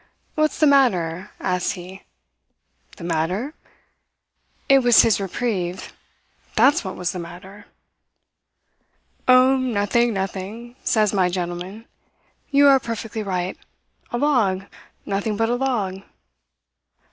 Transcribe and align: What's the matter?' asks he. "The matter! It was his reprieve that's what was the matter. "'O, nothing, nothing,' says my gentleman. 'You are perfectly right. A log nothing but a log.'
What's 0.33 0.59
the 0.59 0.65
matter?' 0.65 1.29
asks 1.39 1.73
he. 1.73 2.01
"The 2.97 3.03
matter! 3.03 3.53
It 4.67 4.79
was 4.79 5.03
his 5.03 5.21
reprieve 5.21 5.93
that's 6.55 6.83
what 6.83 6.95
was 6.95 7.11
the 7.11 7.19
matter. 7.19 7.67
"'O, 9.27 9.57
nothing, 9.57 10.11
nothing,' 10.15 10.75
says 10.83 11.13
my 11.13 11.29
gentleman. 11.29 11.85
'You 12.49 12.67
are 12.67 12.79
perfectly 12.79 13.21
right. 13.21 13.59
A 14.11 14.17
log 14.17 14.65
nothing 15.05 15.37
but 15.37 15.49
a 15.49 15.55
log.' 15.55 16.01